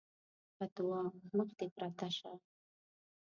[0.57, 1.03] بدعا:
[1.37, 2.31] مخ دې پرته شه!